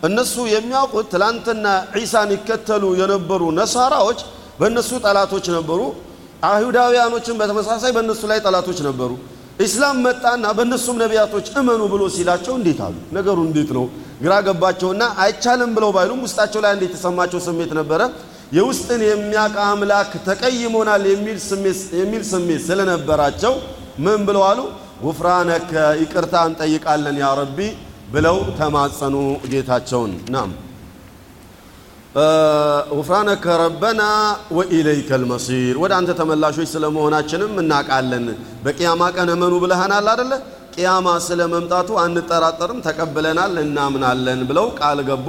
[0.08, 4.20] እነሱ የሚያውቁት ትላንትና ዒሳን ይከተሉ የነበሩ ነሳራዎች
[4.60, 5.80] በእነሱ ጠላቶች ነበሩ።
[6.48, 9.10] አይሁዳውያኖችን በተመሳሳይ በእነሱ ላይ ጠላቶች ነበሩ።
[9.62, 12.94] ኢስላም መጣና በእነሱም ነቢያቶች እመኑ ብሎ ሲላቸው እንዴት አሉ?
[13.16, 13.84] ነገሩ እንዴት ነው?
[14.22, 18.00] ግራ ገባቸውና አይቻልም ብለው ባይሉም ውስጣቸው ላይ አንድ የተሰማቸው ስሜት ነበረ።
[18.52, 21.38] የውስጥን የሚያውቅ አምላክ ተቀይሞናል የሚል
[22.30, 23.54] ስሜት ስለነበራቸው
[24.04, 24.60] ምን ብለው አሉ?
[25.04, 27.58] ጉፍራነከ ይቅርታ እንጠይቃለን ያ ረቢ
[28.12, 29.14] ብለው ተማጸኑ
[29.52, 30.50] ጌታቸውን። ናም
[32.92, 34.02] ጉፍራነከ ረበና
[34.56, 38.26] ወኢለይከ ልመሲር ወደ አንተ ተመላሾች ስለመሆናችንም እናውቃለን።
[38.64, 40.32] በቅያማ ቀን እመኑ ብለሃናል አደለ?
[40.74, 45.26] ቅያማ ስለ መምጣቱ አንጠራጠርም፣ ተቀብለናል፣ እናምናለን ብለው ቃል ገቡ።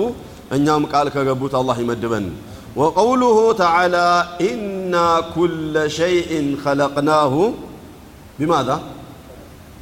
[0.58, 2.26] እኛም ቃል ከገቡት አላህ ይመድበን።
[2.76, 4.08] وقوله تعالى
[4.42, 7.54] إنا كل شيء خلقناه
[8.40, 8.78] بماذا؟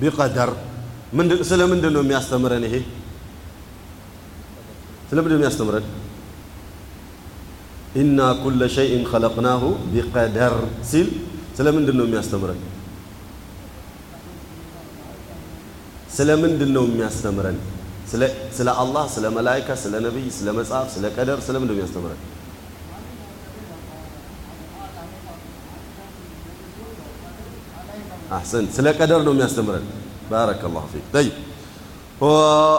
[0.02, 0.50] بقدر.
[1.14, 1.46] من دل...
[1.46, 2.86] سلم من دلهم يستمرن هي إيه؟
[5.12, 5.84] سلم من دلهم يستمرن
[7.96, 10.54] إنا كل شيء خلقناه بقدر.
[10.84, 11.08] سل
[11.58, 12.60] سلم من دلهم يستمرن
[16.12, 17.58] سلم من دلهم يستمرن
[18.12, 22.20] سلا سلا الله سلا ملائكة سلا نبي سلا مسعف سلا قدر من دلهم يستمرن
[28.32, 29.82] أحسنت سلا قدر لهم يستمرن.
[30.32, 31.02] بارك الله فيك.
[31.14, 31.32] طيب.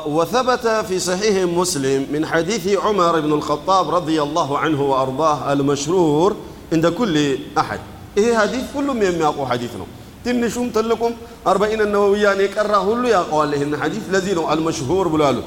[0.06, 6.36] وثبت في صحيح مسلم من حديث عمر بن الخطاب رضي الله عنه وأرضاه المشهور
[6.72, 7.80] عند كل أحد.
[8.18, 9.84] إيه حديث؟ كلهم يميقوا حديثنا
[10.24, 11.12] تمنشوم تلكم
[11.46, 15.42] أربعين النووية يعني كره كله يقول لهن حديث لذينه المشهور بلاله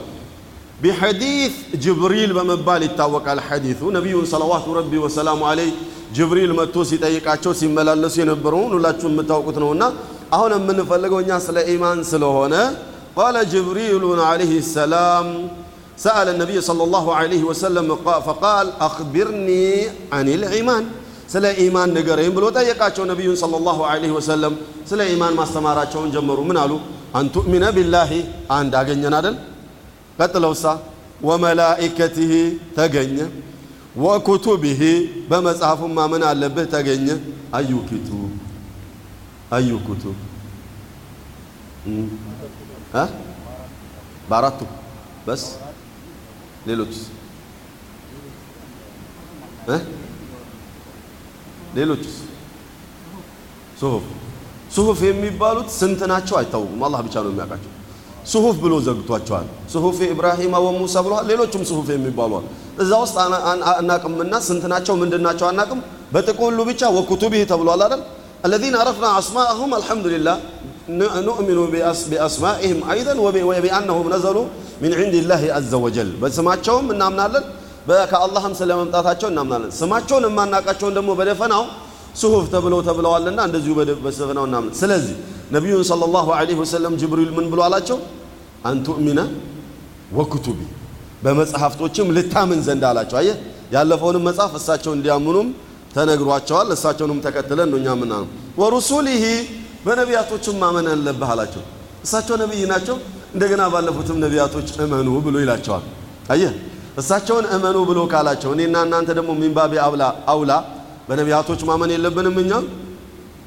[0.82, 5.70] ብሎ ያሉት ቢሐዲስ ጅብሪል በመባል ይታወቃል ሐዲሱ ነቢዩን ሰለዋቱ ረቢ ወሰላሙ አለይ
[6.16, 9.82] ጅብሪል መጥቶ ሲጠይቃቸው ሲመላለሱ የነበረውን ሁላችሁም የምታውቁት ነውና
[10.36, 12.54] አሁን የምንፈልገው እኛ ስለ ኢማን ስለሆነ
[13.16, 15.26] قال جبريل عليه السلام
[15.96, 17.86] سأل النبي صلى الله عليه وسلم
[18.26, 19.66] فقال أخبرني
[20.14, 20.84] عن الإيمان
[21.32, 24.54] ስለ ኢማን ንገረኝ ብሎ ጠየቃቸው ነቢዩን ሰለላሁ ዐለይሂ ወሰለም
[24.90, 26.72] ስለ ኢማን ማስተማራቸውን ጀመሩ ምን አሉ
[27.18, 28.10] አንቱእሚነ ቢላሂ
[28.56, 29.36] አንድ አገኘን አደል
[30.19, 30.65] ቀጥለውሳ
[31.21, 32.31] ወመላኢከቲህ
[32.77, 33.17] ተገኘ
[33.97, 34.81] ወኩቱቢህ
[35.29, 37.07] በመጽሐፉም ማመን አለብህ ተገኘ።
[37.55, 38.31] አዩ ኪቱብ
[39.51, 40.17] አዩ ኩቱብ
[44.29, 44.59] በአራቱ
[45.27, 45.43] በስ?
[46.67, 47.01] ሌሎችስ?
[51.75, 52.15] ሌሎችስ?
[53.79, 54.05] ሱሁፍ።
[54.75, 57.71] ሱሁፍ የሚባሉት ስንት ናቸው አይታወቁም። አላህ ብቻ ነው የሚያውቃቸው
[58.25, 62.45] ሱሁፍ ብሎ ዘግቷቸዋል። ሱሁፍ ኢብራሂማ ወሙሳ ብለዋል። ሌሎችም ሱሁፍ የሚባሏል
[62.83, 63.15] እዛ ውስጥ
[63.79, 65.81] አናቅምና ስንት ናቸው ምንድን ናቸው አናቅም።
[66.13, 68.01] በጥቅሉ ብቻ ወኩቱቢህ ተብሏል አይደል?
[68.45, 70.37] አለዚነ አረፍና አስማአሁም አልሐምዱሊላህ
[71.27, 71.59] ኑእሚኑ
[72.09, 74.37] ቢአስማኢህም አይደን ወቢአነሁም ነዘሉ
[74.81, 77.45] ሚን ዒንዲላህ አዘ ወጀል በስማቸውም እናምናለን
[78.11, 81.63] ከአላህም ስለመምጣታቸው እናምናለን። ስማቸውን የማናቃቸውን ደግሞ በደፈናው
[82.21, 85.15] ሱሁፍ ተብለው ተብለዋልና እንደዚሁ በደፈናው እናምናለን። ስለዚህ
[85.51, 87.97] ነቢዩን ሰለላሁ ዐለይሂ ወሰለም ጅብሪል ምን ብሎ አላቸው?
[88.65, 89.19] አንቱእሚነ
[90.11, 90.59] ወክቱቢ
[91.23, 93.37] በመጽሐፍቶችም ልታምን ዘንድ አላቸው። አየህ
[93.75, 95.47] ያለፈውንም መጽሐፍ እሳቸው እንዲያምኑም
[95.93, 98.29] ተነግሯቸዋል። እሳቸውንም ተከትለን ነው እኛ ምናምን
[98.61, 99.23] ወሩሱሊሂ
[99.85, 101.63] በነቢያቶችም ማመን አለብህ አላቸው።
[102.05, 102.97] እሳቸው ነቢይ ናቸው።
[103.35, 105.85] እንደገና ባለፉትም ነቢያቶች እመኑ ብሎ ይላቸዋል።
[106.33, 106.43] አየ
[107.01, 110.03] እሳቸውን እመኑ ብሎ ካላቸው እኔና እናንተ ደግሞ ሚንባቢ አውላ
[110.33, 110.51] አውላ
[111.09, 112.51] በነቢያቶች ማመን የለብንም እኛ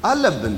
[0.09, 0.55] አለብን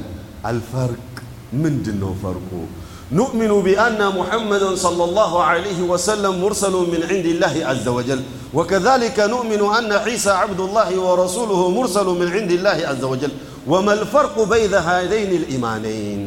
[0.49, 1.10] አልፈርቅ
[1.53, 2.63] من دنو فرقه
[3.11, 8.21] نؤمن بأن محمدا صلى الله عليه وسلم مرسل من عند الله عز وجل.
[8.53, 13.31] وكذلك نؤمن أن عيسى عبد الله ورسوله مرسل من عند الله عز وجل.
[13.67, 16.21] وما الفرق بين هذين الإيمانين؟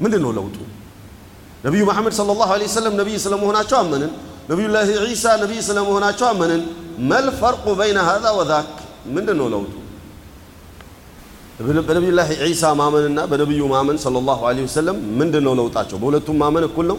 [0.00, 0.64] من دنو لوتو.
[1.64, 4.10] نبي محمد صلى الله عليه وسلم نبي صلى الله عليه وسلم
[4.50, 6.62] نبي الله عيسى نبي صلى الله عليه وسلم
[6.98, 8.74] ما الفرق بين هذا وذاك؟
[9.14, 9.85] من دنو لوتو.
[11.87, 15.97] በነቢዩላህ ዒሳ ማመንና በነቢዩ ማመን ሰለላሁ ዐለይሂ ወሰለም ምንድን ነው ለውጣቸው?
[16.01, 16.97] በሁለቱም ማመን እኩል ነው?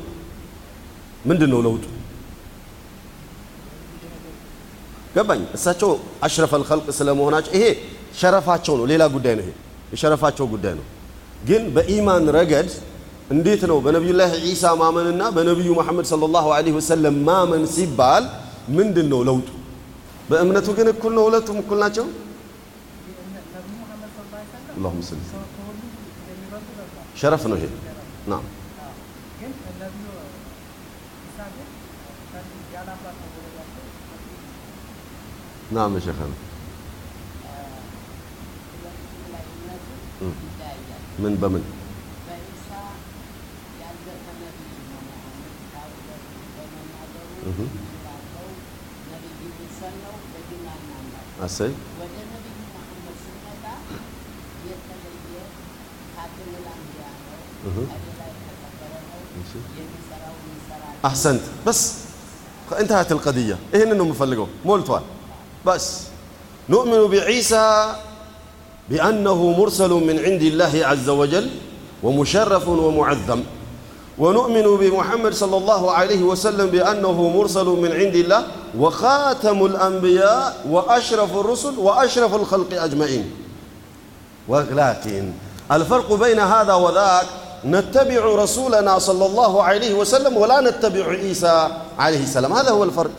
[1.26, 1.84] ምንድን ነው ለውጡ?
[5.16, 5.90] ገባኝ። እሳቸው
[6.26, 7.64] አሽረፈል ኸልቅ ስለመሆናቸው ይሄ
[8.20, 9.52] ሸረፋቸው ነው፣ ሌላ ጉዳይ ነው። ይሄ
[9.94, 10.86] የሸረፋቸው ጉዳይ ነው።
[11.48, 12.68] ግን በኢማን ረገድ
[13.30, 18.24] እንዴት ነው በነቢዩላህ ዒሳ ማመንና በነቢዩ መሐመድ ሰለላሁ ዐለይሂ ወሰለም ማመን ሲባል
[18.76, 19.48] ምንድን ነው ለውጡ?
[20.30, 22.06] በእምነቱ ግን እኩል ነው፣ ሁለቱም እኩል ናቸው።
[24.77, 25.17] اللهم صل.
[27.15, 27.69] شرفا وجه
[28.27, 28.41] نعم.
[35.71, 36.27] نعم يا شيخنا.
[41.19, 41.63] من بمن؟
[51.41, 51.73] أسي
[61.05, 61.41] أحسنت.
[61.67, 61.93] بس
[62.79, 63.57] انتهت القضية.
[63.73, 65.01] إيه إنه مفلقه مولتوال
[65.65, 66.01] بس.
[66.69, 67.95] نؤمن بعيسى
[68.89, 71.49] بأنه مرسل من عند الله عز وجل
[72.03, 73.43] ومشرف ومعظم.
[74.17, 78.43] ونؤمن بمحمد صلى الله عليه وسلم بأنه مرسل من عند الله
[78.77, 83.31] وخاتم الأنبياء وأشرف الرسل وأشرف الخلق أجمعين.
[84.47, 85.31] ولكن
[85.71, 87.25] الفرق بين هذا وذاك
[87.66, 91.54] نتبع رسولنا صلى الله عليه وسلم ولا نتبع عيسى
[91.98, 93.16] عليه السلام هذا هو الفرق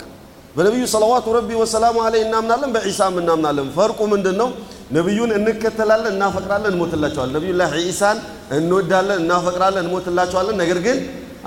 [0.55, 4.49] በነቢዩ ሰለዋቱ ረቢ ወሰላሙ አለይ እናምናለን፣ በዒሳም እናምናለን። ፈርቁ ምንድን ነው?
[4.97, 8.17] ነቢዩን እንከተላለን፣ እናፈቅራለን፣ እንሞትላቸዋለን። ነቢዩላህ ዒሳን
[8.57, 10.97] እንወዳለን፣ እናፈቅራለን፣ እንሞትላቸዋለን። ነገር ግን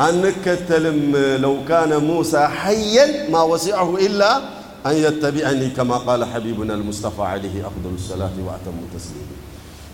[0.06, 0.98] አንከተልም።
[1.44, 4.22] ለው ካነ ሙሳ ሐየን ማ ወሲዐሁ ኢላ
[4.88, 9.30] አን የተቢዐኒ ከማ ቃለ ሐቢቡና አልሙስጠፋ ዓለይሂ አፍደሉ ሰላቲ ወአተሙ ተስሊም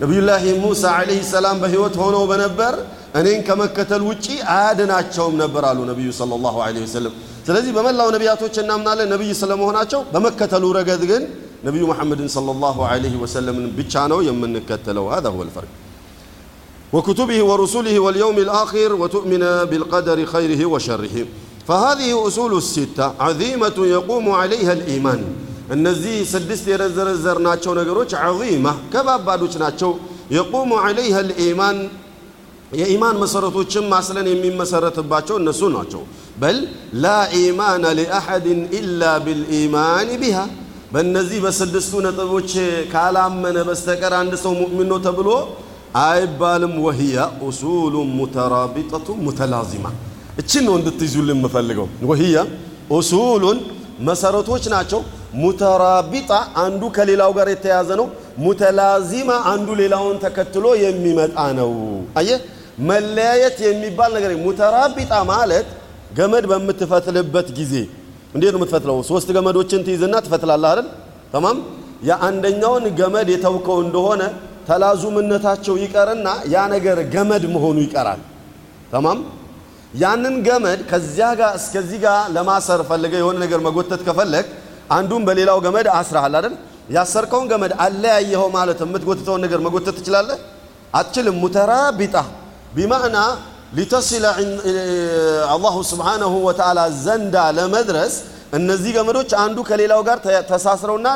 [0.02, 2.74] ነቢዩላህ ሙሳ ዓለይሂ ሰላም በሕይወት ሆነው በነበር
[3.20, 7.14] እኔን ከመከተል ውጪ አያድናቸውም ነበር አሉ ነቢዩ ሰለላሁ ዐለይሂ ወሰለም።
[7.46, 11.22] ስለዚህ በመላው ነቢያቶች እናምናለን ነቢይ ስለመሆናቸው፣ በመከተሉ ረገድ ግን
[11.64, 15.70] ነቢዩ መሐመድን ሰለላሁ ዐለይሂ ወሰለምን ብቻ ነው የምንከተለው። هذا هو الفرق
[16.92, 21.16] وكتبه ورسله واليوم الآخر وتؤمن بالقدر خيره وشره
[21.68, 25.20] فهذه أصول الستة عظيمة يقوم عليها الإيمان
[25.74, 29.90] እነዚህ ስድስት የዘረዘርናቸው ነገሮች ዐዚማ ከባባዶች ናቸው።
[30.36, 31.78] የቁሙ ዐለይሃ ልኢማን
[32.72, 36.02] የኢማን መሰረቶችም ማስለን የሚመሰረትባቸው እነሱ ናቸው።
[36.42, 36.58] በል
[37.02, 37.06] ላ
[37.38, 40.38] ኢማነ ሊአሐድን ኢላ ቢልኢማን ቢሃ
[40.92, 42.50] በእነዚህ በስድስቱ ነጥቦች
[42.92, 45.28] ካላመነ በስተቀር አንድ ሰው ሙእሚን ነው ተብሎ
[46.02, 49.86] አይባልም። ወህያ ኡሱሉ ሙተራቢጠቱ ሙተላዚማ
[50.40, 52.36] እችን ነው እንድትይዙልን የምፈልገው። ወህያ
[52.92, 53.58] ኡሱሉን
[54.05, 55.01] መሰረቶች ናቸው።
[55.41, 56.31] ሙተራቢጣ
[56.63, 58.07] አንዱ ከሌላው ጋር የተያዘ ነው።
[58.45, 61.71] ሙተላዚማ አንዱ ሌላውን ተከትሎ የሚመጣ ነው።
[62.19, 62.29] አየ
[62.89, 65.67] መለያየት የሚባል ነገር ሙተራቢጣ ማለት
[66.17, 67.73] ገመድ በምትፈትልበት ጊዜ
[68.35, 68.97] እንዴት ነው የምትፈትለው?
[69.09, 70.87] ሶስት ገመዶችን ትይዝና ትፈትላለህ አይደል?
[71.33, 71.57] ተማም
[72.07, 74.21] የአንደኛውን ገመድ የተውከው እንደሆነ
[74.69, 78.21] ተላዙምነታቸው ይቀርና ያ ነገር ገመድ መሆኑ ይቀራል።
[78.93, 79.19] ተማም
[79.93, 84.45] ያንን ገመድ ከዚያ ጋር እስከዚህ ጋር ለማሰር ፈልገ የሆነ ነገር መጎተት ከፈለግ
[84.91, 86.53] አንዱን በሌላው ገመድ አስረሃል አይደል?
[86.89, 90.37] ያሰርከውን ገመድ አለያየኸው ማለት የምትጎትተውን ነገር መጎተት ትችላለህ?
[90.93, 92.15] አትችልም። ሙተራቢጣ
[92.75, 93.17] ቢማዕና
[93.77, 94.25] ሊተሲለ
[95.53, 98.13] አላሁ ስብሓነሁ ወተዓላ ዘንዳ ለመድረስ
[98.57, 100.17] እነዚህ ገመዶች አንዱ ከሌላው ጋር
[100.51, 101.07] ተሳስረውና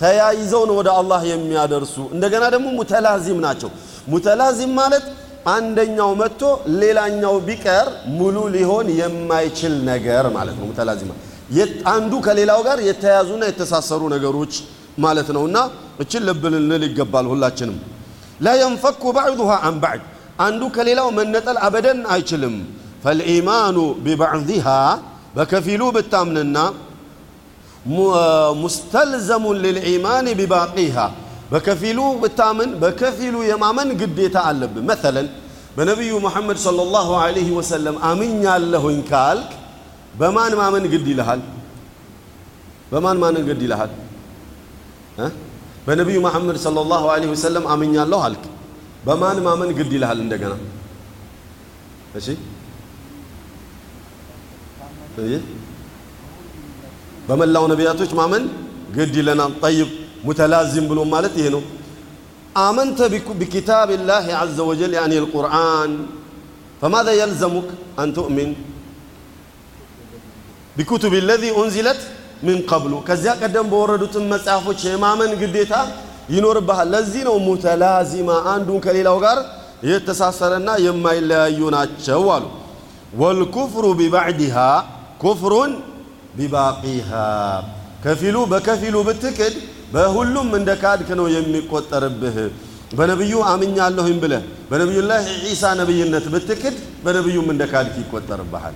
[0.00, 3.70] ተያይዘው ነው ወደ አላህ የሚያደርሱ። እንደገና ደግሞ ሙተላዚም ናቸው።
[4.08, 5.04] ሙተላዚም ማለት
[5.48, 6.42] አንደኛው መጥቶ
[6.80, 7.86] ሌላኛው ቢቀር
[8.18, 11.12] ሙሉ ሊሆን የማይችል ነገር ማለት ነው። ሙተላዚማ
[11.92, 14.52] አንዱ ከሌላው ጋር የተያዙና የተሳሰሩ ነገሮች
[15.04, 15.58] ማለት ነውና
[16.02, 17.78] እችን ልብ ልንል ይገባል ሁላችንም።
[18.40, 20.02] ላ የንፈኩ ባዕዱሃ አን ባዕድ
[20.40, 22.54] አንዱ ከሌላው መነጠል አበደን አይችልም።
[23.04, 24.66] ፈልኢማኑ ቢባዕድሃ
[25.36, 26.56] በከፊሉ ብታምንና
[28.62, 30.96] ሙስተልዘሙን ልልኢማን ቢባቂሃ
[31.51, 35.27] በከፊሉ ብታምን በከፊሉ የማመን ግዴታ አለብን። መተለን
[35.77, 39.51] በነቢዩ ሙሐመድ ሰለላሁ ዐለይሂ ወሰለም አምኛለሁኝ ካልክ
[40.19, 41.41] በማን ማመን ግድ ይልሃል?
[42.91, 43.91] በማን ማመን ግድ ይልሃል?
[45.87, 48.43] በነቢዩ መሐመድ ሰለላሁ ዐለይሂ ወሰለም አምኛለሁ አልክ።
[49.07, 50.19] በማን ማመን ግድ ይልሃል?
[50.25, 50.53] እንደገና
[52.15, 52.27] እሺ
[57.27, 58.43] በመላው ነቢያቶች ማመን
[58.95, 59.89] ግድ ይለናል። ጠይብ
[60.25, 61.63] ሙተላዚም ብሎ ማለት ይሄ ነው።
[62.59, 62.99] አመንተ
[63.39, 65.91] ቢኪታብ ላህ ዐዘ ወጀል ያኒ ልቁርአን
[66.81, 67.67] ፈማዛ የልዘሙክ
[67.99, 68.51] አን ትኡሚን
[70.77, 72.01] ቢኩቱብ ለዚ ኡንዚለት
[72.45, 75.73] ምን ቀብሉ ከዚያ ቀደም በወረዱትን መጽሐፎች የማመን ግዴታ
[76.33, 79.37] ይኖርብሃል። ለዚህ ነው ሙተላዚማ አንዱን ከሌላው ጋር
[79.89, 82.45] የተሳሰረና የማይለያዩ ናቸው አሉ።
[83.21, 84.57] ወልኩፍሩ ቢባዕድሃ
[85.23, 85.71] ኩፍሩን
[86.37, 87.09] ቢባቂሃ
[88.03, 89.53] ከፊሉ በከፊሉ ብትክድ
[89.93, 92.37] በሁሉም እንደ ካድክ ነው የሚቆጠርብህ።
[92.97, 98.75] በነቢዩ አምኛለሁኝ ብለህ በነቢዩላህ ዒሳ ነቢይነት ብትክድ በነቢዩም እንደ ካድክ ይቆጠርብሃል።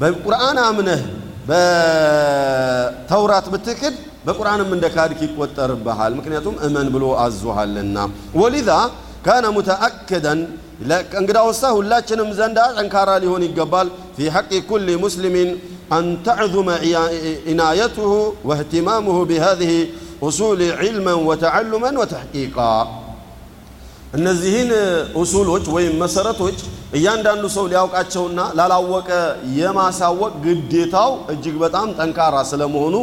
[0.00, 1.02] በቁርአን አምነህ
[1.50, 3.94] በተውራት ብትክድ
[4.26, 7.96] በቁርአንም እንደ ካድክ ይቆጠርብሃል። ምክንያቱም እመን ብሎ አዞሃልና።
[8.40, 8.70] ወሊዛ
[9.26, 10.40] ካነ ሙተአክደን
[11.20, 15.50] እንግዳውሳ ሁላችንም ዘንዳ ጠንካራ ሊሆን ይገባል። ፊ ሐቂ ኩል ሙስሊሚን
[15.96, 16.68] አን ተዕዙመ
[17.50, 18.12] ኢናየቱሁ
[18.48, 19.72] ወእህትማሙሁ ቢሃዚህ
[20.26, 22.56] ኡሱል ዒልመን ወተዓሉመን ወተሕቂቃ
[24.16, 24.70] እነዚህን
[25.20, 26.58] ኡሱሎች ወይም መሰረቶች
[26.98, 29.10] እያንዳንዱ ሰው ሊያውቃቸውና ላላወቀ
[29.58, 32.94] የማሳወቅ ግዴታው እጅግ በጣም ጠንካራ ስለመሆኑ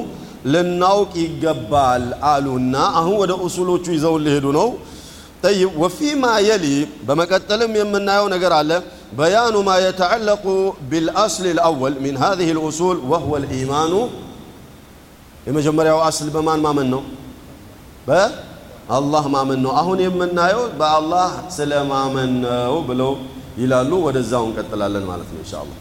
[0.54, 4.68] ልናውቅ ይገባል አሉና አሁን ወደ ኡሱሎቹ ይዘውን ሊሄዱ ነው።
[5.44, 6.66] ጠይብ ወፊማ የሊ
[7.08, 8.72] በመቀጠልም የምናየው ነገር አለ።
[9.18, 10.46] በያኑ ማ የተዓለቁ
[10.90, 13.94] ቢልአስል ልአወል ሚን ሃዚህ ልኡሱል ወህወ ልኢማኑ
[15.48, 17.02] የመጀመሪያው አስል በማን ማመን ነው?
[18.08, 23.12] በአላህ ማመን ነው። አሁን የምናየው በአላህ ስለ ማመን ነው ብለው
[23.58, 25.78] ይላሉ። ወደዛው እንቀጥላለን ማለት ነው ኢንሻአላህ።